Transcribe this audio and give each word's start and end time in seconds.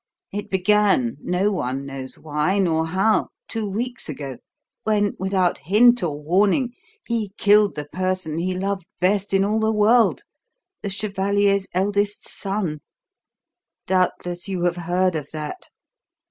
It 0.33 0.49
began, 0.49 1.17
no 1.21 1.51
one 1.51 1.85
knows 1.85 2.17
why 2.17 2.57
nor 2.57 2.87
how, 2.87 3.27
two 3.47 3.69
weeks 3.69 4.09
ago, 4.09 4.37
when, 4.83 5.13
without 5.19 5.59
hint 5.59 6.01
or 6.01 6.19
warning, 6.19 6.73
he 7.05 7.33
killed 7.37 7.75
the 7.75 7.85
person 7.85 8.39
he 8.39 8.55
loved 8.55 8.87
best 8.99 9.31
in 9.31 9.45
all 9.45 9.59
the 9.59 9.71
world 9.71 10.23
the 10.81 10.89
chevalier's 10.89 11.67
eldest 11.75 12.27
son. 12.27 12.79
Doubtless 13.85 14.47
you 14.47 14.63
have 14.63 14.75
heard 14.77 15.13
of 15.13 15.29
that?" 15.33 15.69